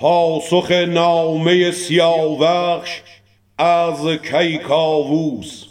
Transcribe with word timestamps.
پاسخ 0.00 0.70
نامه 0.70 1.70
سیاوخش 1.70 3.00
از 3.58 4.08
کیکاووس. 4.08 5.64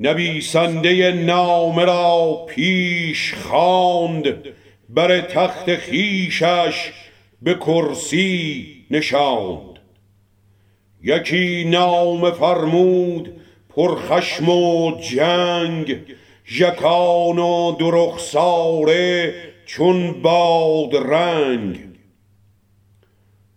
نویسنده 0.00 1.12
نامه 1.12 1.84
را 1.84 2.44
پیش 2.48 3.34
خواند 3.34 4.34
بر 4.88 5.20
تخت 5.20 5.76
خیشش 5.76 6.92
به 7.42 7.54
کرسی 7.54 8.66
نشاند. 8.90 9.78
یکی 11.02 11.64
نام 11.64 12.30
فرمود 12.30 13.40
پرخشم 13.68 14.48
و 14.48 14.92
جنگ 15.00 15.96
ژکان 16.46 17.38
و 17.38 17.72
درخساره 17.72 19.34
چون 19.66 20.22
باد 20.22 20.96
رنگ 20.96 21.95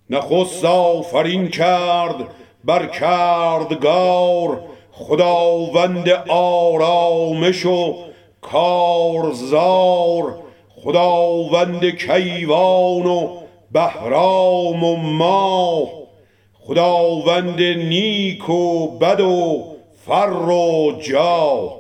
نخست 0.10 0.66
آفرین 0.66 1.48
کرد 1.48 2.16
بر 2.64 2.86
کردگار 2.86 4.62
خداوند 4.92 6.10
آرامش 6.30 7.66
و 7.66 7.96
کارزار 8.42 10.36
خداوند 10.76 11.86
کیوان 11.86 13.06
و 13.06 13.38
بهرام 13.72 14.84
و 14.84 14.96
ماه 14.96 15.90
خداوند 16.54 17.62
نیک 17.62 18.50
و 18.50 18.88
بد 18.98 19.20
و 19.20 19.66
فر 20.06 20.34
و 20.34 20.92
جاه. 21.02 21.80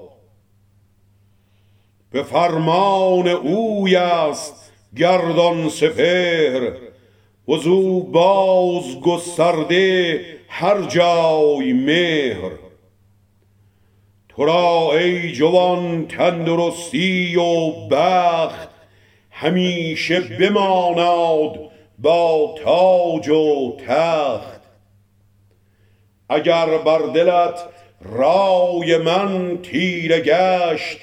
به 2.11 2.23
فرمان 2.23 3.27
اوی 3.27 3.95
است 3.95 4.71
گردان 4.97 5.69
سپهر 5.69 6.71
وزو 7.49 8.03
باز 8.03 8.99
گسترده 9.02 10.19
هر 10.50 10.81
جای 10.81 11.73
مهر. 11.73 12.52
تو 14.30 14.45
را 14.45 14.89
ای 14.94 15.31
جوان 15.31 16.08
تندرستی 16.08 17.36
و 17.36 17.72
بخت 17.92 18.70
همیشه 19.31 20.20
بماناد 20.20 21.59
با 22.00 22.55
تاج 22.64 23.30
و 23.30 23.77
تخت. 23.88 24.61
اگر 26.30 26.77
بر 26.77 27.00
دلت 27.00 27.59
رای 28.02 28.97
من 28.97 29.59
تیره 29.61 30.20
گشت 30.20 30.97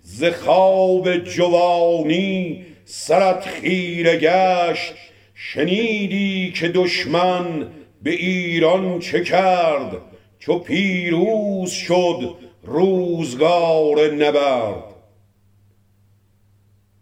ز 0.00 0.24
خواب 0.24 1.16
جوانی 1.16 2.66
سرت 2.84 3.46
خیره 3.46 4.16
گشت. 4.16 5.09
شنیدی 5.42 6.52
که 6.52 6.68
دشمن 6.68 7.66
به 8.02 8.10
ایران 8.10 8.98
چه 8.98 9.24
کرد؟ 9.24 9.96
چو 10.38 10.58
پیروز 10.58 11.70
شد 11.70 12.34
روزگار 12.62 14.12
نبرد. 14.12 14.84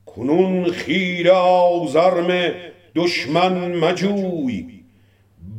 کنون 0.07 0.71
خیره 0.71 1.31
آزرم 1.31 2.55
دشمن 2.95 3.75
مجوی. 3.77 4.67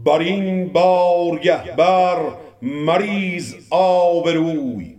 بر 0.06 0.20
این 0.20 0.68
بارگه 0.68 1.76
بر 1.78 2.20
مریز 2.62 3.56
آبروی. 3.70 4.96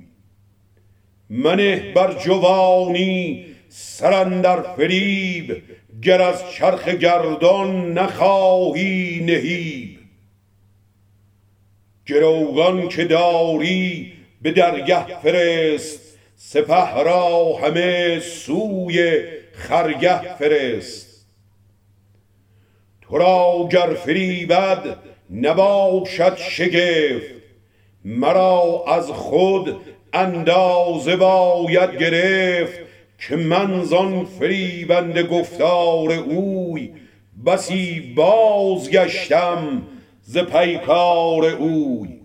منه 1.31 1.93
بر 1.93 2.13
جوانی 2.13 3.47
سرندر 3.69 4.63
فریب 4.63 5.63
گر 6.03 6.23
از 6.23 6.51
چرخ 6.51 6.89
گردان 6.89 7.93
نخواهی 7.93 9.21
نهیب. 9.25 9.99
گروگان 12.07 12.89
که 12.89 13.05
داری 13.05 14.13
به 14.43 14.53
درگه 14.53 15.21
فرست 15.21 16.19
سپه 16.37 17.03
را 17.03 17.57
همه 17.63 18.21
سوی 18.21 19.23
خرگه 19.53 20.37
فرست. 20.37 21.27
تو 23.03 23.19
را 23.19 23.69
گر 23.73 23.95
فریبد 23.95 24.97
نباشد 25.31 26.37
شگفت 26.37 27.35
مرا 28.05 28.85
از 28.89 29.07
خود 29.07 29.81
اندازه 30.13 31.17
باید 31.17 31.99
گرفت. 31.99 32.90
که 33.21 33.37
من 33.37 33.85
زان 33.85 34.25
فریبنده 34.25 35.23
گفتار 35.23 36.13
اوی 36.13 36.91
بسی 37.47 38.01
بازگشتم 38.17 39.83
ز 40.23 40.39
پیکار 40.39 41.45
اوی. 41.45 42.21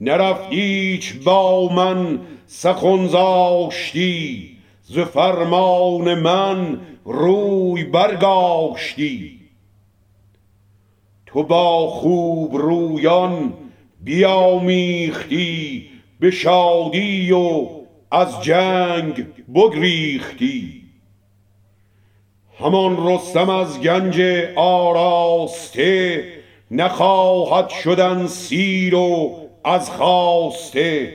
نرفت 0.00 0.52
هیچ 0.52 1.14
با 1.24 1.68
من 1.72 2.20
سخن 2.46 3.06
زاشتی 3.06 4.56
ز 4.82 4.98
فرمان 4.98 6.14
من 6.14 6.80
روی 7.04 7.84
برگاشتی. 7.84 9.40
تو 11.26 11.42
با 11.42 11.88
خوب 11.88 12.56
رویان 12.56 13.52
بیامیختی 14.04 15.88
به 16.20 16.30
شادی 16.30 17.32
و 17.32 17.83
از 18.14 18.42
جنگ 18.42 19.26
بگریختی. 19.54 20.82
همان 22.60 23.08
رستم 23.08 23.50
از 23.50 23.80
گنج 23.80 24.20
آراسته 24.56 26.24
نخواهد 26.70 27.68
شدن 27.68 28.26
سیر 28.26 28.94
و 28.94 29.36
از 29.64 29.90
خواسته 29.90 31.12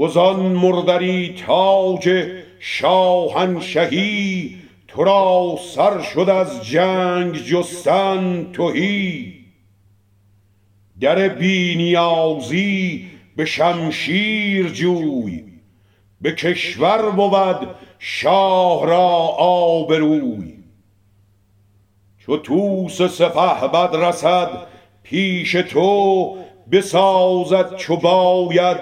وزان 0.00 0.40
مردری 0.40 1.34
تاج 1.46 2.26
شاهنشهی 2.60 4.56
تو 4.88 5.04
را 5.04 5.58
سر 5.74 6.02
شد 6.02 6.28
از 6.30 6.66
جنگ 6.66 7.34
جستن 7.36 8.52
تهی. 8.52 9.34
در 11.00 11.28
بینیازی 11.28 13.13
به 13.36 13.44
شمشیر 13.44 14.68
جوی 14.68 15.44
به 16.20 16.32
کشور 16.32 17.10
بود 17.10 17.68
شاه 17.98 18.86
را 18.86 19.08
آبروی. 19.38 20.54
چو 22.18 22.36
توس 22.36 23.02
سپه 23.02 23.68
بد 23.68 23.96
رسد 23.96 24.50
پیش 25.02 25.52
تو 25.52 26.36
بسازد 26.72 27.76
چو 27.76 27.96
باید 27.96 28.76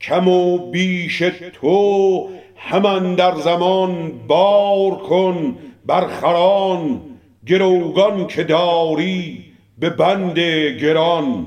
کم 0.00 0.28
و 0.28 0.58
بیش 0.70 1.18
تو 1.52 2.28
همان 2.56 3.14
در 3.14 3.34
زمان 3.34 4.12
بار 4.28 4.90
کن 4.90 5.58
بر 5.86 6.06
خران 6.06 7.00
گروگان 7.46 8.26
که 8.26 8.44
داری 8.44 9.44
به 9.78 9.90
بند 9.90 10.38
گران. 10.80 11.46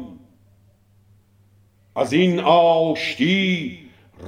از 1.95 2.13
این 2.13 2.39
آشتی 2.39 3.79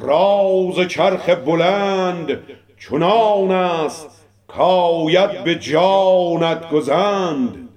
راز 0.02 0.80
چرخ 0.88 1.30
بلند 1.30 2.40
چنان 2.80 3.52
است 3.52 4.26
کاید 4.48 5.44
به 5.44 5.56
جانت 5.56 6.70
گزند. 6.70 7.70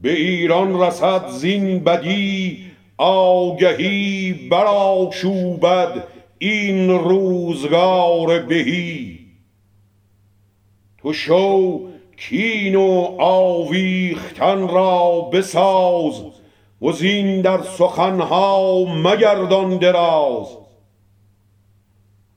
به 0.00 0.12
ایران 0.12 0.80
رسد 0.80 1.28
زین 1.28 1.84
بدی 1.84 2.64
آگهی 2.98 4.32
برآشوبد 4.32 6.04
این 6.38 6.90
روزگار 6.90 8.38
بهی. 8.38 9.18
تو 10.98 11.12
شو 11.12 11.80
کین 12.16 12.76
و 12.76 13.16
آویختن 13.18 14.68
را 14.68 15.20
بساز 15.20 16.22
و 16.82 16.92
زین 16.92 17.40
در 17.40 17.62
سخنها 17.62 18.84
مگردان 18.84 19.78
دراز. 19.78 20.46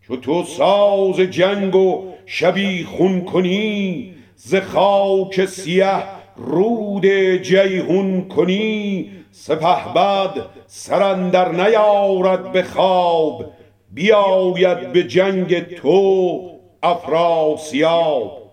چو 0.01 0.17
تو 0.17 0.43
ساز 0.43 1.19
جنگ 1.19 1.75
و 1.75 2.03
شبیخون 2.25 3.21
کنی 3.21 4.13
ز 4.35 4.55
خاک 4.55 5.45
سیه 5.45 6.03
رود 6.35 7.05
جیهون 7.35 8.27
کنی 8.27 9.11
سپهبد 9.31 10.45
سر 10.67 11.15
نیارد 11.51 12.51
به 12.51 12.63
خواب 12.63 13.45
بیاید 13.93 14.91
به 14.91 15.03
جنگ 15.03 15.59
تو 15.59 16.41
افراسیاب. 16.83 18.51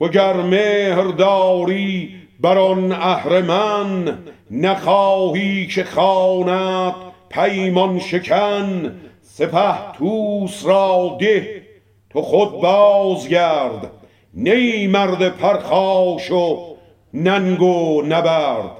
وگر 0.00 0.32
مهر 0.32 1.02
داری 1.04 2.17
بر 2.40 2.58
آن 2.58 2.92
اهرمن 2.92 4.18
نخواهی 4.50 5.66
که 5.66 5.84
خواند 5.84 6.94
پیمان 7.28 7.98
شکن 7.98 9.00
سپه 9.22 9.92
توس 9.92 10.66
را 10.66 11.16
ده 11.20 11.62
تو 12.10 12.22
خود 12.22 12.60
بازگرد 12.60 13.90
نی 14.34 14.86
مرد 14.86 15.28
پرخاش 15.28 16.30
و 16.30 16.76
ننگ 17.14 17.62
و 17.62 18.02
نبرد. 18.02 18.70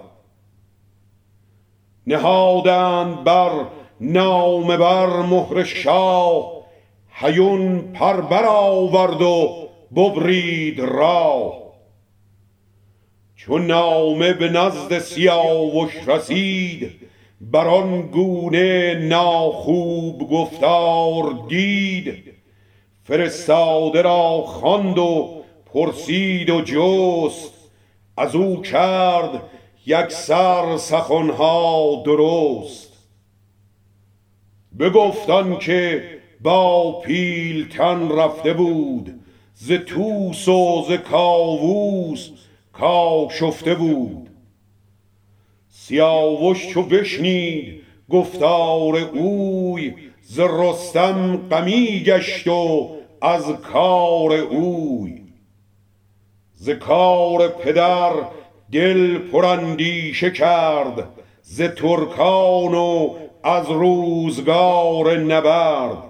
نهادند 2.07 3.25
بر 3.25 3.51
نام 4.01 4.77
بر 4.77 5.07
مهر 5.07 5.65
شاه 5.65 6.53
هیون 7.11 7.79
پر 7.79 8.21
برآورد 8.21 9.23
و 9.23 9.69
ببرید 9.97 10.81
راه. 10.81 11.68
چون 13.39 13.67
نامه 13.67 14.33
به 14.33 14.49
نزد 14.49 14.99
سیاوش 14.99 16.09
رسید 16.09 16.91
بر 17.41 17.67
آن 17.67 18.03
گونه 18.03 18.95
ناخوب 18.95 20.31
گفتار 20.31 21.45
دید. 21.49 22.25
فرستاده 23.03 24.03
را 24.03 24.43
خواند 24.43 24.99
و 24.99 25.43
پرسید 25.67 26.51
و 26.51 26.61
جست 26.61 27.55
از 28.17 28.35
او 28.35 28.63
کرد 28.63 29.43
یک 29.87 30.09
سر 30.09 30.77
سخنها 30.77 32.03
درست. 32.07 32.93
بگفتان 34.79 35.59
که 35.59 36.05
با 36.41 37.01
پیلتن 37.01 38.09
رفته 38.09 38.53
بود 38.53 39.21
ز 39.55 39.73
توس 39.73 40.49
و 40.49 40.85
ز 40.89 40.93
کاووس 40.93 42.31
کاشفته 42.81 43.75
بود. 43.75 44.29
سیاوش 45.69 46.69
چو 46.69 46.83
بشنید 46.83 47.83
گفتار 48.11 48.97
اوی 48.97 49.95
ز 50.23 50.41
رستم 50.41 51.49
غمی 51.49 52.03
گشت 52.07 52.49
و 52.49 52.91
از 53.23 53.53
کار 53.53 54.33
اوی. 54.33 55.23
ز 56.55 56.71
کار 56.71 57.49
پدر 57.49 58.13
دل 58.73 59.19
پراندیشه 59.19 60.31
کرد 60.31 61.09
ز 61.43 61.63
ترکان 61.63 62.75
و 62.75 63.15
از 63.43 63.71
روزگار 63.71 65.19
نبرد. 65.19 66.03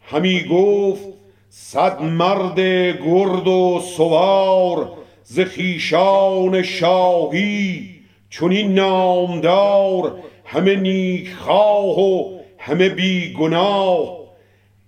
همی 0.00 0.44
گفت 0.44 1.08
صد 1.48 2.02
مرد 2.02 2.60
گرد 3.04 3.48
و 3.48 3.80
سوار 3.96 4.99
ز 5.32 5.40
خویشان 5.40 6.62
شاهی 6.62 7.90
چنین 8.30 8.74
نامدار 8.74 10.18
همه 10.44 10.76
نیکخواه 10.76 12.00
و 12.00 12.38
همه 12.58 12.88
بی 12.88 13.32
گناه. 13.32 14.18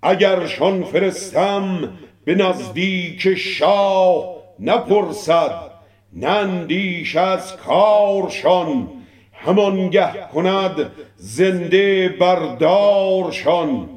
اگرشان 0.03 0.85
فرستم 0.85 1.93
به 2.25 2.35
نزدیک 2.35 3.35
شاه 3.35 4.25
نپرسد 4.61 5.71
نندیش 6.13 7.17
از 7.17 7.57
کارشان. 7.57 8.89
همانگه 9.33 10.13
کند 10.35 10.91
زنده 11.17 12.09
بردارشان. 12.09 13.89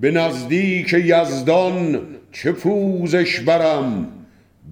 به 0.00 0.10
نزدیک 0.10 0.92
یزدان 0.92 2.06
چه 2.32 2.52
پوزش 2.52 3.40
برم؟ 3.40 4.19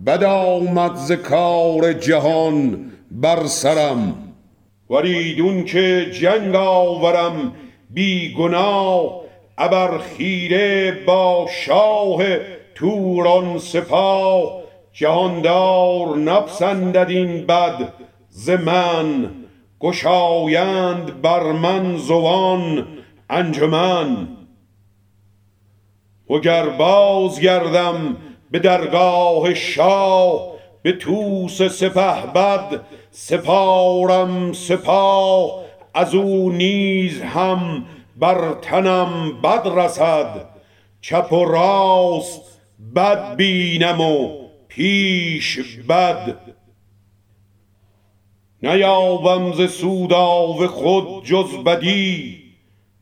بد 0.06 0.24
آمد 0.24 0.94
ز 0.94 1.12
کار 1.12 1.92
جهان 1.92 2.90
بر 3.10 3.46
سرم. 3.46 4.14
وریدون 4.90 5.64
که 5.64 6.10
جنگ 6.12 6.54
آورم 6.54 7.52
بی 7.90 8.34
گناه 8.34 9.20
ابر 9.58 9.98
خیره 9.98 10.92
با 11.06 11.46
شاه 11.50 12.22
توران 12.74 13.58
سپاه. 13.58 14.62
جهاندار 14.92 16.16
نپسندد 16.16 17.06
این 17.08 17.46
بد 17.46 17.92
ز 18.28 18.50
من 18.50 19.30
گشایند 19.80 21.22
بر 21.22 21.52
من 21.52 21.96
زوان 21.96 22.86
انجمن. 23.30 24.28
وگر 26.30 26.68
باز 26.68 27.40
گردم 27.40 28.16
به 28.50 28.58
درگاه 28.58 29.54
شاه 29.54 30.52
به 30.82 30.92
توس 30.92 31.62
سپهبد 31.62 32.80
سپارم 33.10 34.52
سپاه 34.52 35.64
از 35.94 36.14
او 36.14 36.50
نیز 36.50 37.22
هم 37.22 37.84
بر 38.16 38.54
تنم 38.62 39.40
بد 39.42 39.68
رسد. 39.78 40.48
چپ 41.00 41.32
و 41.32 41.44
راست 41.44 42.60
بد 42.96 43.36
بینم 43.36 44.00
و 44.00 44.48
پیش 44.68 45.58
بد. 45.88 46.38
نیابم 48.62 49.52
ز 49.52 49.70
سوداو 49.70 50.66
خود 50.66 51.24
جز 51.24 51.56
بدی. 51.56 52.38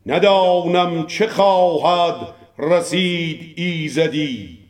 ندانم 0.05 1.05
چه 1.07 1.27
خواهد 1.27 2.15
رسید 2.59 3.53
ایزدی. 3.55 4.66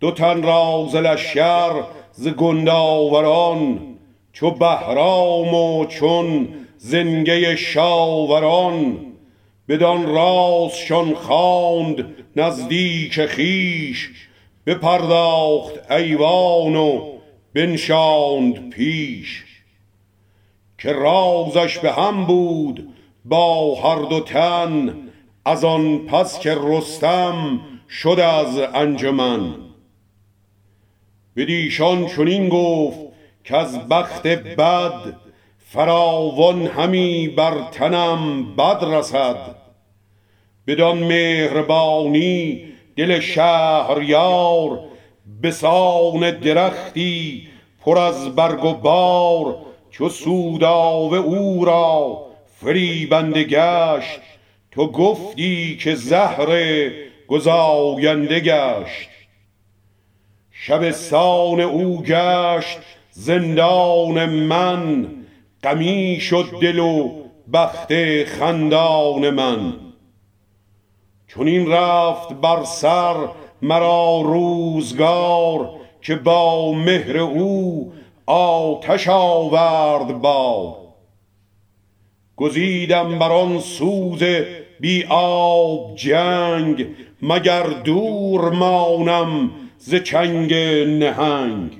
دو 0.00 0.10
تن 0.10 0.42
را 0.42 0.88
ز 0.90 0.96
لشکر 0.96 1.72
ز 2.12 2.28
گنداوران 2.28 3.80
چو 4.32 4.50
بهرام 4.50 5.54
و 5.54 5.86
چون 5.86 6.48
زنگه 6.78 7.56
شاوران. 7.56 9.06
بدان 9.68 10.06
رازشان 10.06 11.14
خواند 11.14 12.14
نزدیک 12.36 13.26
خویش 13.26 14.10
بپرداخت 14.66 15.90
ایوان 15.90 16.76
و 16.76 17.12
بنشاند 17.54 18.70
پیش. 18.70 19.44
که 20.78 20.92
رازش 20.92 21.78
به 21.78 21.92
هم 21.92 22.24
بود 22.24 22.88
با 23.24 23.74
هر 23.74 24.02
دو 24.02 24.20
تن 24.20 24.94
از 25.44 25.64
آن 25.64 25.98
پس 25.98 26.40
که 26.40 26.56
رستم 26.60 27.60
شد 27.88 28.20
از 28.20 28.58
انجمن. 28.74 29.65
بدیشان 31.36 32.06
چنین 32.06 32.48
گفت 32.48 32.98
که 33.44 33.56
از 33.56 33.88
بخت 33.88 34.26
بد 34.26 35.14
فراوان 35.58 36.66
همی 36.66 37.28
بر 37.28 37.54
تنم 37.72 38.54
بد 38.56 38.84
رسد. 38.84 39.56
بدان 40.66 40.98
مهربانی 40.98 42.64
دل 42.96 43.20
شهریار 43.20 44.80
بسان 45.42 46.30
درختی 46.30 47.48
پر 47.80 47.98
از 47.98 48.34
برگ 48.34 48.64
و 48.64 48.74
بار 48.74 49.56
چو 49.90 50.08
سوداو 50.08 51.14
او 51.14 51.64
را 51.64 52.26
فریبنده 52.60 53.44
گشت. 53.44 54.20
تو 54.70 54.92
گفتی 54.92 55.76
که 55.76 55.94
زهر 55.94 56.90
گزاینده 57.28 58.40
گشت. 58.40 59.15
شبستان 60.66 61.60
او 61.60 62.02
گشت 62.02 62.78
زندان 63.10 64.26
من 64.26 65.06
غمی 65.62 66.20
شد 66.20 66.46
دل 66.62 66.78
و 66.78 67.10
بخت 67.52 67.92
خندان 68.24 69.30
من. 69.30 69.72
چون 71.26 71.48
این 71.48 71.68
رفت 71.72 72.32
بر 72.32 72.64
سر 72.64 73.14
مرا 73.62 74.20
روزگار 74.20 75.70
که 76.02 76.14
با 76.14 76.72
مهر 76.72 77.16
او 77.16 77.92
آتش 78.26 79.08
آورد 79.08 80.20
با 80.20 80.76
گزیدم 82.36 83.18
بر 83.18 83.32
آن 83.32 83.60
سوز 83.60 84.22
بی 84.80 85.04
آب 85.10 85.96
جنگ 85.96 86.86
مگر 87.22 87.62
دور 87.62 88.50
مانم 88.50 89.50
ز 89.78 89.94
چنگ 89.94 90.54
نهنگ. 91.04 91.70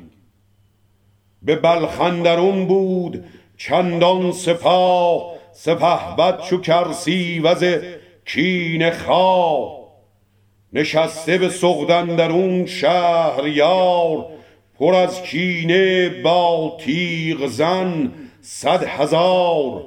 به 1.42 1.56
بلخندرون 1.56 2.66
بود 2.66 3.24
چندان 3.56 4.32
سپاه 4.32 5.36
سپهبد 5.52 6.40
چو 6.40 6.60
وز 7.44 7.64
کین 8.24 8.90
خواه. 8.90 9.86
نشسته 10.72 11.38
به 11.38 11.48
سغدن 11.48 12.16
درون 12.16 12.66
شهریار 12.66 14.26
پر 14.78 14.94
از 14.94 15.22
کینه 15.22 16.08
با 16.08 16.76
تیغ 16.80 17.46
زن 17.46 18.12
صد 18.40 18.84
هزار. 18.84 19.84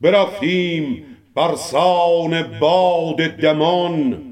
برفتیم 0.00 1.06
بر 1.34 1.54
سان 1.54 2.42
باد 2.42 3.16
دمان 3.16 4.25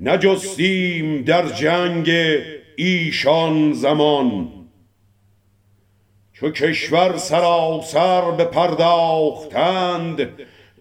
نجستیم 0.00 1.22
در 1.22 1.48
جنگ 1.48 2.10
ایشان 2.76 3.72
زمان. 3.72 4.52
چو 6.32 6.50
کشور 6.50 7.16
سراسر 7.16 8.30
به 8.30 8.44
پرداختند 8.44 10.28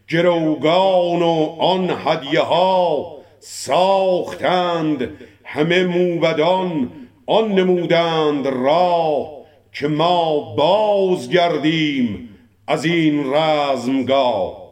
گروگان 0.10 1.22
و 1.22 1.56
آن 1.60 1.94
هدیه 2.06 2.42
ها 2.42 3.18
ساختند. 3.40 5.10
همه 5.44 5.84
موبدان 5.84 6.92
آن 7.26 7.52
نمودند 7.52 8.48
راه 8.48 9.32
که 9.74 9.88
ما 9.88 10.40
باز 10.56 11.30
گردیم 11.30 12.30
از 12.68 12.86
این 12.86 13.34
رزمگاه. 13.34 14.65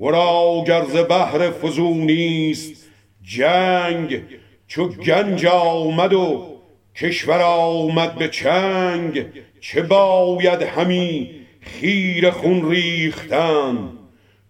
ورا 0.00 0.64
گرز 0.66 0.96
بحر 0.96 1.50
فزونیست 1.50 2.84
جنگ 3.22 4.22
چو 4.66 4.88
گنج 4.88 5.46
آمد 5.46 6.12
و 6.12 6.58
کشور 6.96 7.40
آمد 7.40 8.14
به 8.14 8.28
چنگ 8.28 9.26
چه 9.60 9.82
باید 9.82 10.62
همی 10.62 11.30
خیر 11.60 12.30
خون 12.30 12.70
ریختن؟ 12.70 13.92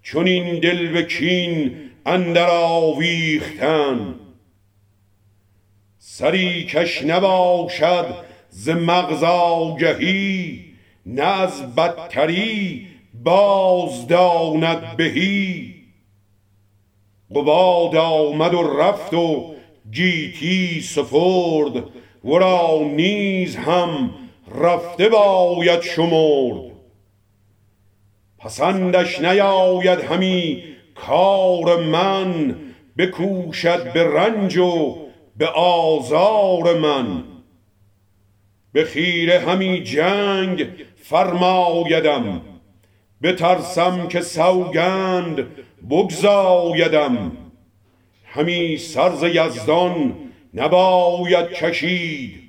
چون 0.03 0.27
این 0.27 0.59
دل 0.59 0.93
به 0.93 1.03
کین 1.03 1.77
اندر 2.07 2.51
آویختن؟ 2.51 4.15
سری 5.99 6.65
کش 6.65 7.03
نباشد 7.03 8.15
ز 8.49 8.69
مغز 8.69 9.23
آگهی 9.23 10.65
نه 11.07 11.23
از 11.23 11.75
بدتری 11.75 12.87
باز 13.25 14.07
داند 14.07 14.97
بهی 14.97 15.75
قباد 17.35 17.97
آمد 17.97 18.55
و 18.55 18.63
رفت 18.63 19.15
و 19.15 19.55
گیتی 19.93 20.81
سفرد 20.81 21.85
ورا 22.25 22.81
نیز 22.83 23.57
هم 23.57 24.15
رفته 24.55 25.09
باید 25.09 25.81
شمرد. 25.81 26.73
پسندش 28.39 29.21
نیاید 29.21 30.01
همی 30.01 30.65
کار 30.95 31.83
من. 31.83 32.57
بکوشد 32.99 33.93
به 33.93 34.05
رنج 34.05 34.57
و 34.57 34.97
به 35.37 35.47
آزار 35.47 36.79
من. 36.79 37.25
به 38.73 38.85
خیره 38.85 39.39
همی 39.39 39.83
جنگ 39.83 40.67
فرمایدم. 40.97 42.43
بترسم 43.23 44.09
که 44.09 44.21
سوگند 44.21 45.47
بگزایدم. 45.91 47.33
همی 48.25 48.77
سرز 48.77 49.23
یزدان 49.23 50.15
نباید 50.55 51.49
کشید 51.49 52.41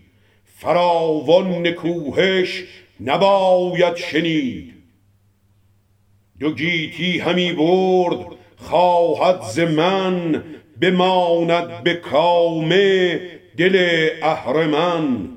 فراوان 0.43 1.67
نکوهش 1.67 2.63
نباید 2.99 3.95
شنید. 3.95 4.73
دو 6.39 6.51
گیتی 6.51 7.19
همی 7.19 7.53
برد 7.53 8.25
خواهد 8.57 9.41
ز 9.41 9.59
من 9.59 10.43
بماند 10.81 11.83
به 11.83 11.93
کامه 11.93 13.21
دل 13.57 14.09
اهرمن. 14.21 15.29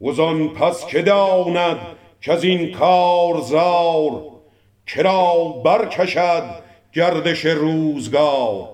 وزان 0.00 0.48
پس 0.48 0.86
که 0.86 1.02
داند 1.02 1.78
که 2.20 2.32
از 2.32 2.44
این 2.44 2.72
کارزار 2.72 4.22
کرا 4.86 5.48
برکشد 5.64 6.62
گردش 6.92 7.46
روزگار؟ 7.46 8.68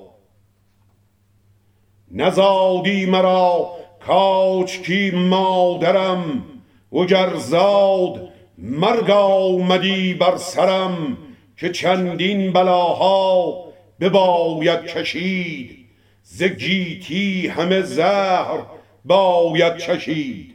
نزادی 2.10 3.06
مرا 3.06 3.70
کاچکی 4.06 5.10
مادرم 5.10 6.44
وگر 6.92 7.36
زاد 7.36 8.28
مرگ 8.58 9.10
آمدی 9.10 10.14
بر 10.14 10.36
سرم 10.36 11.18
که 11.56 11.70
چندین 11.70 12.52
بلاها 12.52 13.64
بباید 14.00 14.80
کشید 14.84 15.86
ز 16.22 16.42
گیتی 16.42 17.48
همه 17.48 17.82
زهر 17.82 18.60
باید 19.04 19.76
چشید. 19.76 20.53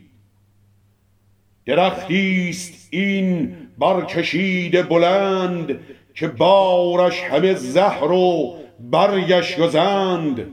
درختی 1.70 2.48
است 2.50 2.88
این 2.92 3.56
برکشیده 3.78 4.84
بلند 4.84 5.80
که 6.16 6.28
بارش 6.28 7.22
همه 7.22 7.54
زهر 7.54 8.12
و 8.12 8.56
برگش 8.80 9.60
گزند. 9.60 10.46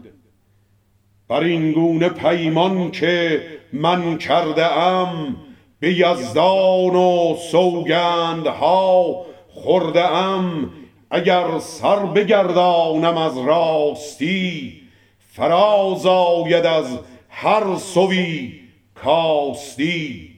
بر 1.29 1.41
این 1.41 1.73
گونه 1.73 2.09
پیمان 2.09 2.91
که 2.91 3.43
من 3.73 4.19
کرده 4.19 4.73
ام 4.73 5.37
به 5.81 5.93
یزدان 5.93 6.97
و 6.97 7.37
سوگندها 7.51 9.27
خورده 9.49 10.07
ام. 10.07 10.71
اگر 11.11 11.59
سر 11.59 11.99
بگردانم 11.99 13.17
از 13.17 13.39
راستی 13.39 14.73
فراز 15.19 16.07
آید 16.07 16.67
از 16.67 16.99
هر 17.29 17.77
سوی 17.77 18.53
کاستی. 18.95 20.36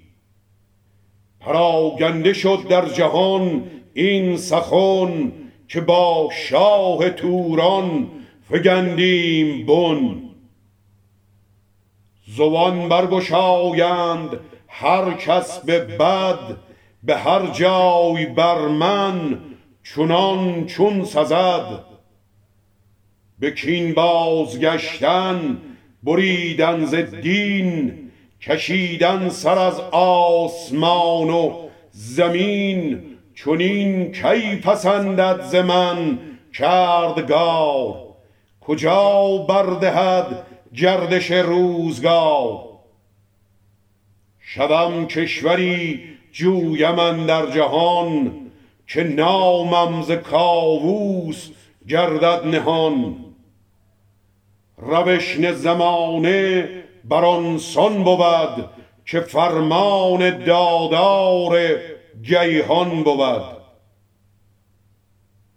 پراگنده 1.41 2.33
شد 2.33 2.67
در 2.69 2.89
جهان 2.89 3.63
این 3.95 4.37
سخن 4.37 5.33
که 5.69 5.81
با 5.81 6.29
شاه 6.33 7.11
توران 7.11 8.11
فگندیم 8.51 9.67
بن. 9.67 10.23
زبان 12.37 12.89
برگشایند 12.89 14.41
هر 14.69 15.15
کس 15.15 15.59
به 15.59 15.79
بد 15.79 16.57
به 17.03 17.17
هر 17.17 17.47
جای 17.47 18.27
بر 18.27 18.69
من 18.69 19.39
چونان 19.83 20.67
چون 20.67 21.05
سزد. 21.05 21.85
به 23.39 23.51
کین 23.51 23.95
بازگشتن 23.95 25.59
بریدن 26.03 26.85
ز 26.85 26.95
دین 26.95 28.08
کشیدن 28.41 29.29
سر 29.29 29.59
از 29.59 29.81
آسمان 29.93 31.31
و 31.31 31.69
زمین 31.91 33.03
چونین 33.35 34.13
کی 34.13 34.57
پسندد 34.57 35.43
ز 35.43 35.55
من 35.55 36.19
کردگار؟ 36.55 37.95
کجا 38.61 39.37
بردهد 39.49 40.47
گردش 40.75 41.31
روزگار؟ 41.31 42.69
شوم 44.41 45.07
کشوری 45.07 46.01
جویم 46.33 47.27
در 47.27 47.51
جهان 47.51 48.33
که 48.87 49.05
نامم 49.05 50.03
ز 50.03 50.11
کاووس 50.11 51.49
گردد 51.89 52.47
نهان. 52.47 53.17
روشن 54.77 55.53
زمانه 55.53 56.69
بر 57.09 57.25
آن 57.25 57.59
سان 57.59 58.05
بود 58.05 58.69
که 59.07 59.21
فرمان 59.21 60.45
دادار 60.45 61.79
گیهان 62.23 63.03
بود. 63.03 63.59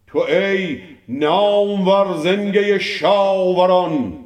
تو 0.08 0.20
ای 0.20 0.80
نامور 1.10 2.18
زنگه 2.18 2.80
شاوران 2.80 4.18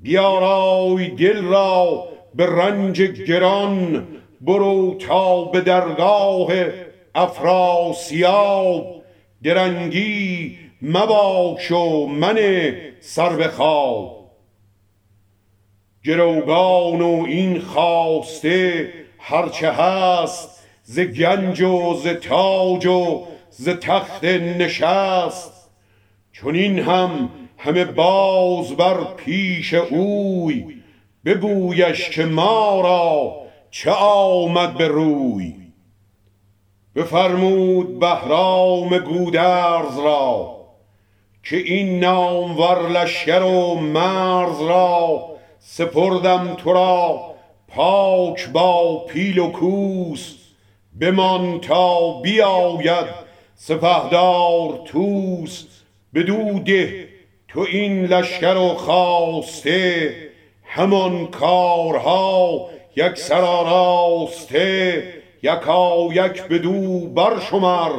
بیارای 0.00 1.08
دل 1.08 1.44
را 1.44 2.04
به 2.34 2.46
رنج 2.46 3.02
گران 3.02 4.06
برو 4.40 4.94
تا 4.94 5.44
به 5.44 5.60
درگاه 5.60 6.48
افراسیاب. 7.14 8.94
درنگی 9.42 10.58
مباش 10.82 11.70
و 11.70 12.06
من 12.06 12.38
سر 13.00 13.36
به 13.36 13.48
خواب. 13.48 14.13
گروگان 16.04 17.02
و 17.02 17.24
این 17.28 17.60
خواسته 17.60 18.92
هرچه 19.18 19.72
هست 19.72 20.68
ز 20.82 21.00
گنج 21.00 21.60
و 21.60 21.94
ز 21.94 22.06
تاج 22.06 22.86
و 22.86 23.26
ز 23.50 23.68
تخت 23.68 24.24
نشست. 24.24 25.70
این 26.44 26.78
هم 26.78 27.30
همه 27.58 27.84
باز 27.84 28.76
بر 28.76 28.96
پیش 29.16 29.74
اوی 29.74 30.64
بگویش 31.24 32.10
که 32.10 32.24
ما 32.24 32.80
را 32.80 33.36
چه 33.70 33.90
آمد 33.90 34.74
به 34.74 34.88
روی. 34.88 35.54
بفرمود 36.96 37.98
بهرام 37.98 38.98
گودرز 38.98 39.98
را 39.98 40.56
که 41.42 41.56
این 41.56 42.00
نامور 42.00 42.88
لشکر 42.88 43.42
و 43.42 43.74
مرز 43.74 44.60
را 44.60 45.33
سپردم 45.66 46.54
تو 46.54 46.72
را 46.72 47.34
پاک 47.68 48.48
با 48.48 49.04
پیل 49.04 49.38
و 49.38 49.50
کوس. 49.50 50.34
بمان 51.00 51.60
تا 51.60 52.20
بیاید 52.20 53.06
سپهدار 53.54 54.80
توس 54.84 55.64
بدو 56.14 56.58
ده 56.58 57.08
تو 57.48 57.60
این 57.60 58.04
لشکر 58.04 58.56
و 58.56 58.68
خواسته. 58.68 60.14
همان 60.64 61.26
کارها 61.26 62.68
یک 62.96 63.14
سراراسته. 63.18 65.04
یکا 65.42 66.08
یک 66.12 66.42
بدو 66.42 67.08
برشمر 67.08 67.92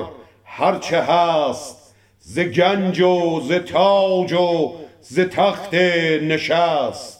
هرچه 0.46 1.02
هست. 1.02 1.96
ز 2.20 2.40
گنج 2.40 3.02
و 3.02 3.42
ز 3.42 3.52
تاج 3.52 4.34
و 4.34 4.74
ز 5.02 5.20
تخت 5.20 5.74
نشست. 5.74 7.15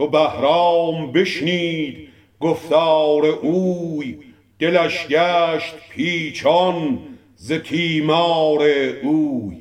چو 0.00 0.06
بهرام 0.06 1.12
بشنید 1.12 2.08
گفتار 2.40 3.26
اوی 3.26 4.18
دلش 4.58 5.06
گشت 5.06 5.74
پیچان 5.90 6.98
ز 7.36 7.52
تیمار 7.52 8.62
اوی. 9.02 9.56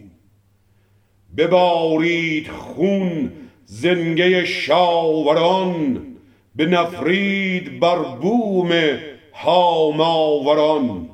ببارید 1.38 2.48
خون 2.48 3.31
زنگه 3.65 4.46
شاوران 4.46 6.05
بنفرید 6.55 7.79
بر 7.79 8.03
بوم 8.03 8.72
هاماوران. 9.34 11.10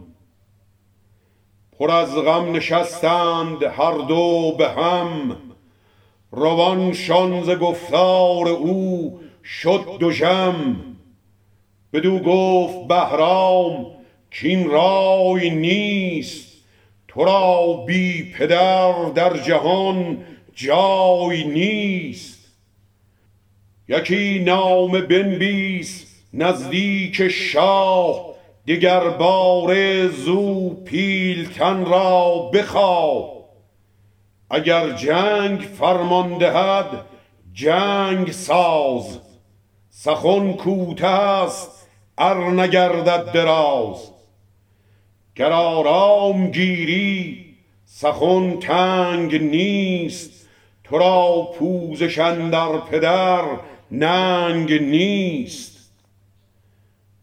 پر 1.80 1.92
از 1.92 2.16
غم 2.16 2.56
نشستند 2.56 3.64
هر 3.64 3.98
دو 3.98 4.56
به 4.58 4.70
هم 4.70 5.38
روانشان 6.36 7.44
ز 7.44 7.50
گفتار 7.50 8.48
او 8.48 9.20
شد 9.44 9.86
دژم. 10.02 10.76
بدو 11.94 12.20
گفت 12.20 12.88
بهرام 12.88 13.86
کین 14.32 14.70
رای 14.70 15.50
نیست 15.50 16.52
تو 17.08 17.24
را 17.24 17.84
بی 17.88 18.32
پدر 18.32 18.94
در 19.10 19.38
جهان 19.38 20.18
جای 20.56 21.44
نیست. 21.44 22.52
یکی 23.88 24.40
نامه 24.40 25.02
بنویس 25.02 26.16
نزدیک 26.34 27.28
شاه 27.28 28.26
دگر 28.68 29.10
باره 29.10 30.08
زو 30.08 30.74
پیلتن 30.74 31.86
را 31.86 32.50
بخواه. 32.54 33.35
اگر 34.50 34.92
جنگ 34.92 35.60
فرمان 35.60 36.38
دهد 36.38 37.06
جنگ 37.54 38.32
ساز. 38.32 39.20
سخن 39.90 40.54
کوته 40.54 41.08
است 41.08 41.88
ار 42.18 42.52
نگردد 42.52 43.32
دراز. 43.32 44.12
گر 45.36 45.52
آرام 45.52 46.52
گیری 46.52 47.46
سخن 47.86 48.60
تنگ 48.60 49.36
نیست. 49.36 50.48
تو 50.84 50.98
را 50.98 51.50
پوزش 51.60 52.20
اندر 52.20 52.78
پدر 52.78 53.44
ننگ 53.92 54.74
نیست. 54.74 55.92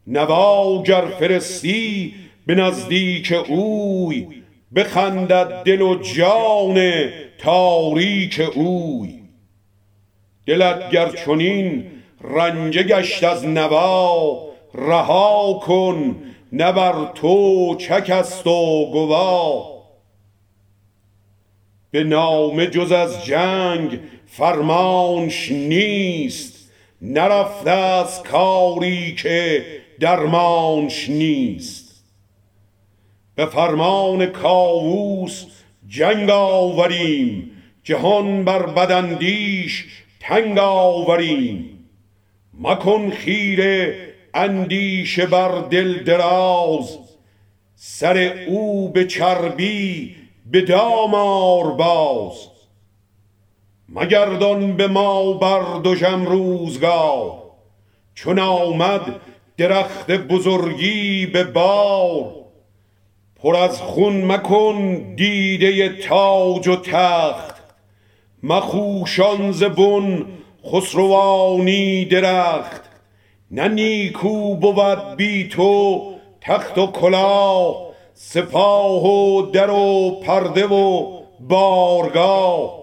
نوا 0.06 0.82
گر 0.82 1.04
فرستی 1.06 2.14
به 2.46 2.54
نزدیک 2.54 3.32
اوی. 3.48 4.41
بخندد 4.74 5.62
دل 5.64 5.82
و 5.82 6.02
جان 6.02 7.08
تاریک 7.38 8.40
اوی. 8.54 9.22
دلت 10.46 10.90
گر 10.90 11.08
چنین 11.08 11.86
رنجه 12.20 12.82
گشت 12.82 13.24
از 13.24 13.46
نوا 13.46 14.48
رها 14.74 15.60
کن 15.66 16.22
نه 16.52 16.72
بر 16.72 17.12
تو 17.14 17.74
چک 17.78 18.10
است 18.10 18.46
و 18.46 18.90
گوا. 18.92 19.72
به 21.90 22.04
نامه 22.04 22.66
جز 22.66 22.92
از 22.92 23.24
جنگ 23.24 24.00
فرمانش 24.26 25.50
نیست 25.52 26.70
نرفته 27.02 27.70
از 27.70 28.22
کاری 28.22 29.14
که 29.14 29.64
درمانش 30.00 31.08
نیست. 31.08 31.81
به 33.34 33.46
فرمان 33.46 34.26
کاووس 34.26 35.44
جنگ 35.88 36.30
آوریم 36.30 37.50
جهان 37.82 38.44
بر 38.44 38.66
بداندیش 38.66 39.86
تنگ 40.20 40.58
آوریم. 40.58 41.88
مکن 42.60 43.10
خیره 43.10 43.96
اندیشه 44.34 45.26
بر 45.26 45.60
دل 45.60 46.04
دراز 46.04 46.98
سر 47.74 48.44
او 48.48 48.88
به 48.88 49.06
چربی 49.06 50.16
به 50.50 50.60
دامار 50.60 51.70
باز. 51.70 52.48
مگردان 53.88 54.76
به 54.76 54.86
ما 54.86 55.32
بر 55.32 55.80
دوشم 55.84 56.24
روزگار 56.26 57.42
چون 58.14 58.38
آمد 58.38 59.20
درخت 59.56 60.10
بزرگی 60.10 61.26
به 61.26 61.44
بار. 61.44 62.41
پر 63.42 63.56
از 63.56 63.80
خون 63.80 64.24
مکن 64.24 65.14
دیده 65.16 65.88
تاج 65.88 66.68
و 66.68 66.76
تخت. 66.76 67.62
مخوشان 68.42 69.52
ز 69.52 69.62
بن 69.62 70.26
خسروانی 70.72 72.04
درخت. 72.04 72.82
نه 73.50 73.68
نیکو 73.68 74.54
بود 74.56 75.16
بی 75.16 75.48
تو 75.48 76.02
تخت 76.40 76.78
و 76.78 76.86
کلاه 76.86 77.76
سپاه 78.14 79.06
و 79.06 79.42
در 79.42 79.70
و 79.70 80.10
پرده 80.10 80.66
و 80.66 81.18
بارگاه. 81.40 82.82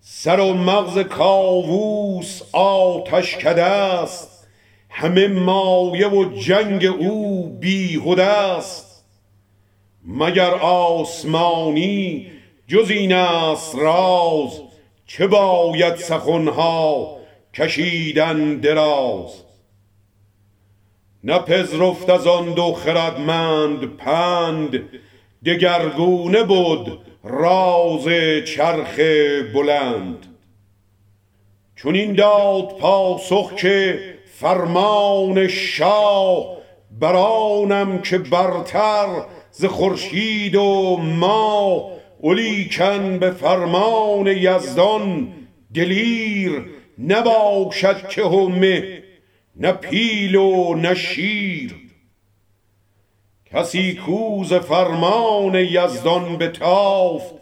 سر 0.00 0.40
و 0.40 0.52
مغز 0.54 0.98
کاووس 0.98 2.42
آتش 2.52 3.36
کده 3.36 3.64
است. 3.64 4.48
همه 4.88 5.28
مایه 5.28 6.08
و 6.08 6.24
جنگ 6.38 6.84
او 6.84 7.48
بیهده 7.60 8.24
است. 8.24 8.89
مگر 10.04 10.50
آسمانی 10.60 12.26
جز 12.68 12.90
این 12.90 13.12
است 13.12 13.74
راز؟ 13.74 14.60
چه 15.06 15.26
باید 15.26 15.96
سخنها 15.96 17.16
کشیدن 17.54 18.56
دراز؟ 18.56 19.42
نپذرفت 21.24 22.10
از 22.10 22.26
آن 22.26 22.54
دو 22.54 22.72
خردمند 22.72 23.96
پند 23.96 24.80
دگرگونه 25.46 26.42
بود 26.42 26.98
راز 27.24 28.04
چرخ 28.46 28.98
بلند. 29.54 30.26
چون 31.76 31.94
این 31.94 32.14
داد 32.14 32.78
پاسخ 32.78 33.54
که 33.54 34.00
فرمان 34.34 35.48
شاه 35.48 36.56
برانم 37.00 38.02
که 38.02 38.18
برتر 38.18 39.24
ز 39.52 39.64
خورشید 39.64 40.56
و 40.56 40.96
ماه 40.96 41.90
ولیکن 42.22 43.18
به 43.18 43.30
فرمان 43.30 44.26
یزدان 44.26 45.28
دلیر 45.74 46.64
نباشد 46.98 48.08
که 48.08 48.24
همه 48.24 49.02
نه 49.56 49.72
پیل 49.72 50.34
و 50.34 50.74
نه 50.74 50.94
شیر. 50.94 51.74
کسی 53.52 53.94
کوز 53.94 54.52
فرمان 54.52 55.54
یزدان 55.54 56.36
به 56.36 56.48
تافت 56.48 57.34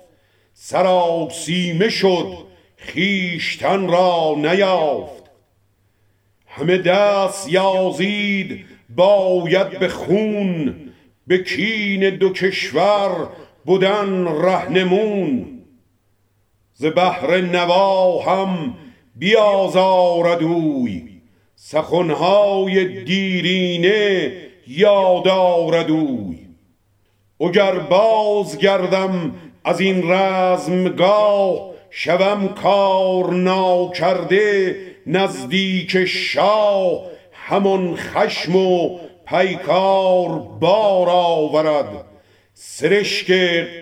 سیمه 1.30 1.88
شد 1.88 2.38
خیشتن 2.76 3.88
را 3.88 4.34
نیافت. 4.38 5.22
همه 6.46 6.78
دست 6.78 7.52
یازید 7.52 8.64
باید 8.96 9.78
به 9.78 9.88
خون 9.88 10.74
به 11.28 11.38
کین 11.38 12.10
دو 12.10 12.32
کشور 12.32 13.28
بودن 13.64 14.26
رهنمون. 14.26 15.46
ز 16.72 16.86
بحر 16.96 17.40
نوا 17.40 18.22
هم 18.22 18.74
بیازارد 19.16 20.42
اوی. 20.42 21.02
سخنهای 21.56 23.04
دیرینه 23.04 24.32
یاد 24.68 25.28
اگر 27.40 27.78
باز 27.78 28.58
گردم 28.58 29.34
از 29.64 29.80
این 29.80 30.10
رزمگاه 30.10 31.70
شوم 31.90 32.48
کار 32.48 33.32
ناکرده 33.32 34.76
نزدیک 35.06 36.04
شاه. 36.04 37.02
همان 37.32 37.96
خشم 37.96 38.56
و 38.56 38.98
پیکار 39.30 40.28
بار 40.60 41.08
آورد 41.10 42.04
سرشک 42.54 43.32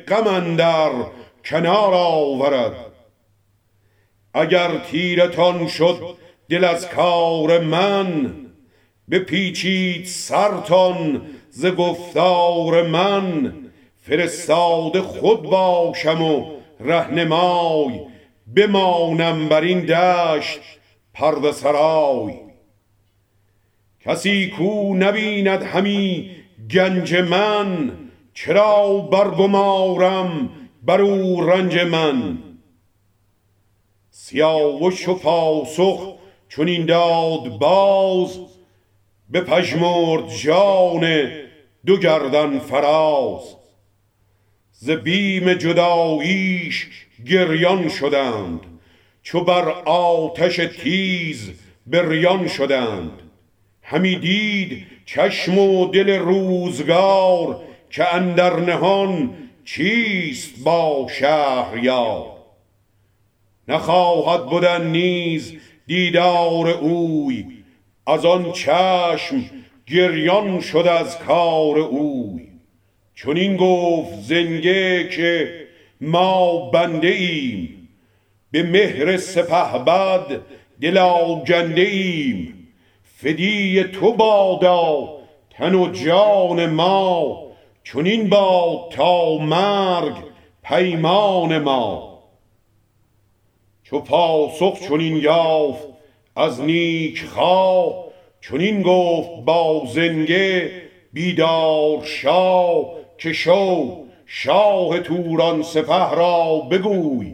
غم 0.09 0.27
اندر 0.27 0.91
کنار 1.45 1.95
آورد. 1.95 2.77
اگر 4.35 4.79
تیرتان 4.79 5.67
شد 5.67 6.17
دل 6.49 6.65
از 6.65 6.89
کار 6.89 7.61
من 7.61 8.35
بپیچید 9.11 10.05
سرتان 10.07 11.23
ز 11.51 11.67
گفتار 11.67 12.83
من. 12.87 13.55
فرستاده 14.03 15.03
خود 15.03 15.43
باشم 15.43 16.23
و 16.23 16.45
رهنمای 16.81 18.01
بمانم 18.57 19.49
بر 19.49 19.61
این 19.61 19.81
دشت 19.81 20.61
پرده 21.15 21.53
سرای. 21.53 22.46
کسی 24.07 24.51
کو 24.51 24.95
نبیند 24.95 25.63
همی 25.63 26.31
گنج 26.71 27.15
من 27.15 27.93
چرا 28.35 28.99
برگمارم 28.99 30.51
بر 30.83 31.01
او 31.01 31.47
رنج 31.47 31.79
من؟ 31.79 32.39
سیاوش 34.11 35.09
و 35.09 35.15
پاسخ 35.15 36.15
چون 36.49 36.69
این 36.69 36.87
داد 36.87 37.59
باز 37.59 38.39
به 39.31 39.41
پژمرد 39.41 40.29
جان 40.29 41.31
دو 41.87 41.97
گردن 41.97 42.59
فراز. 42.59 43.57
ز 44.73 44.91
بیم 44.91 45.55
جداییش 45.55 46.89
گریان 47.27 47.89
شدند 47.89 48.61
چو 49.23 49.45
بر 49.45 49.69
آتش 49.85 50.57
تیز 50.57 51.51
بریان 51.87 52.49
شدند. 52.49 53.26
همی 53.89 54.17
دید 54.17 54.87
چشم 55.05 55.59
و 55.59 55.87
دل 55.87 56.19
روزگار 56.19 57.61
که 57.91 58.15
اندر 58.15 58.61
نهان 58.61 59.35
چیست 59.65 60.65
با 60.65 61.07
شهریار. 61.19 62.27
نخواهد 63.69 64.47
بودن 64.47 64.87
نیز 64.87 65.53
دیدار 65.87 66.69
اوی 66.69 67.45
از 68.07 68.25
آن 68.25 68.53
چشم 68.53 69.45
گریان 69.87 70.61
شد 70.61 70.87
از 70.87 71.19
کار 71.19 71.79
اوی. 71.79 72.49
چون 73.15 73.57
گفت 73.57 74.21
زنگه 74.21 75.09
که 75.09 75.67
ما 76.01 76.71
بنده 76.71 77.09
ایم 77.09 77.89
به 78.51 78.63
مهر 78.63 79.17
سپه 79.17 79.79
بد 79.79 80.41
دل 80.81 80.99
آگنده 80.99 81.81
ایم. 81.83 82.56
فدی 83.19 83.85
تو 83.85 84.13
بادا 84.13 85.09
تن 85.51 85.75
و 85.75 85.93
جان 85.93 86.67
ما. 86.67 87.43
چون 87.83 88.07
این 88.07 88.29
باد 88.29 88.91
تا 88.91 89.39
مرگ 89.39 90.15
پیمان 90.63 91.59
ما. 91.59 92.19
چو 93.83 94.01
پاسخ 94.01 94.81
چون 94.89 95.01
این 95.01 95.17
یافت 95.17 95.87
از 96.37 96.61
نیک 96.61 97.25
خواه 97.25 98.05
چون 98.41 98.61
این 98.61 98.83
گفت 98.83 99.45
با 99.45 99.83
زنگه 99.87 100.71
بیدار 101.13 102.05
شاه 102.05 102.85
که 103.19 103.33
شو 103.33 103.97
شاه 104.27 105.01
توران 105.01 105.63
سپه 105.63 106.11
را 106.11 106.59
بگوی 106.71 107.33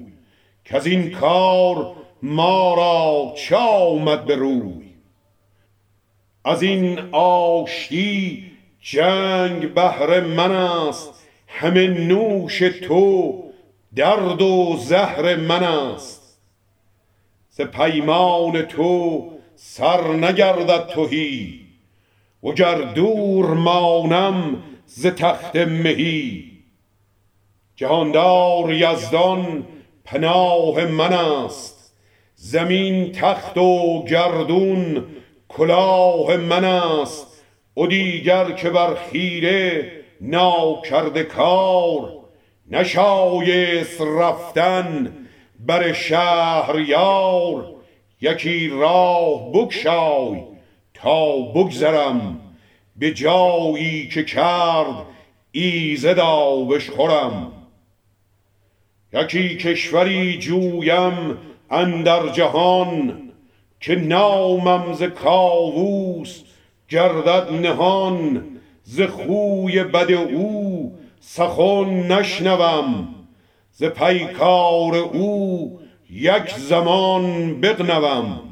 که 0.64 0.80
این 0.84 1.10
کار 1.10 1.92
ما 2.22 2.74
را 2.74 3.32
چه 3.36 3.56
آمد 3.56 4.24
به 4.24 4.36
روی؟ 4.36 4.91
از 6.44 6.62
این 6.62 6.98
آشتی 7.12 8.44
جنگ 8.80 9.74
بهر 9.74 10.20
من 10.20 10.52
است 10.52 11.28
همه 11.46 11.86
نوش 11.86 12.58
تو 12.58 13.42
درد 13.96 14.42
و 14.42 14.76
زهر 14.76 15.36
من 15.36 15.62
است. 15.64 16.38
ز 17.50 17.60
پیمان 17.60 18.62
تو 18.62 19.28
سر 19.56 20.12
نگردد 20.12 20.86
تهی 20.86 21.60
وگر 22.42 22.74
دور 22.74 23.46
مانم 23.46 24.62
ز 24.86 25.06
تخت 25.06 25.56
مهی. 25.56 26.52
جهاندار 27.76 28.72
یزدان 28.72 29.66
پناه 30.04 30.84
من 30.84 31.12
است 31.12 31.92
زمین 32.34 33.12
تخت 33.12 33.58
و 33.58 34.04
گردون 34.04 35.04
کلاه 35.56 36.36
من 36.36 36.64
است 36.64 37.26
و 37.76 37.86
دیگر 37.86 38.50
که 38.50 38.70
بر 38.70 38.94
خیره 38.94 39.92
ناکرده 40.20 41.22
کار 41.22 42.12
نشایست 42.70 44.00
رفتن 44.00 45.16
بر 45.60 45.92
شهریار 45.92 47.74
یکی 48.20 48.68
راه 48.68 49.52
بگشای 49.52 50.42
تا 50.94 51.36
بگذرم 51.36 52.40
به 52.96 53.10
جایی 53.10 54.08
که 54.08 54.24
کرد 54.24 55.06
ایزد 55.52 56.18
خورم. 56.90 57.52
یکی 59.12 59.56
کشوری 59.56 60.38
جویم 60.38 61.38
اندر 61.70 62.28
جهان 62.28 63.21
که 63.82 63.96
نامم 63.96 64.92
ز 64.92 65.02
کاووس 65.02 66.42
گردد 66.88 67.52
نهان 67.52 68.44
ز 68.84 69.00
خوی 69.00 69.84
بد 69.84 70.10
او 70.10 70.98
سخن 71.20 72.12
نشنوم 72.12 73.14
ز 73.72 73.84
پیکار 73.84 74.96
او 74.96 75.80
یک 76.10 76.54
زمان 76.58 77.54
بغنوم. 77.60 78.51